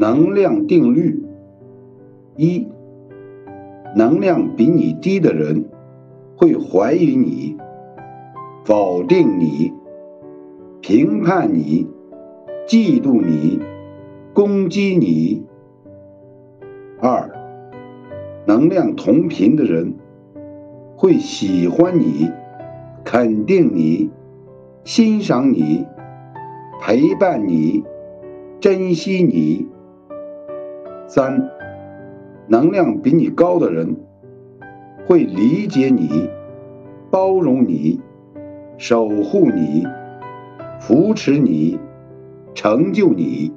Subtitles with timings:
[0.00, 1.22] 能量定律：
[2.34, 2.66] 一，
[3.94, 5.66] 能量比你低的人
[6.38, 7.58] 会怀疑你、
[8.64, 9.74] 否定你、
[10.80, 11.86] 评判你、
[12.66, 13.60] 嫉妒你、
[14.32, 15.42] 攻击你；
[17.02, 17.30] 二，
[18.46, 19.92] 能量同频的人
[20.96, 22.30] 会喜欢你、
[23.04, 24.10] 肯定你、
[24.82, 25.84] 欣赏你、
[26.80, 27.84] 陪伴你。
[28.60, 29.68] 珍惜你。
[31.12, 31.50] 三，
[32.46, 33.96] 能量比你高的人
[35.08, 36.30] 会理解你、
[37.10, 38.00] 包容你、
[38.78, 39.84] 守护你、
[40.78, 41.80] 扶持你、
[42.54, 43.52] 成就你。